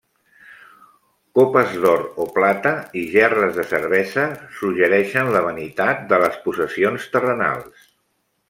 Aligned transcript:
Copes 1.39 1.75
d'or 1.83 2.01
o 2.25 2.27
plat 2.37 2.65
i 3.03 3.05
gerres 3.17 3.53
de 3.59 3.67
cervesa 3.75 4.25
suggereixen 4.63 5.33
la 5.39 5.45
vanitat 5.51 6.05
de 6.15 6.23
les 6.25 6.45
possessions 6.49 7.11
terrenals. 7.17 7.89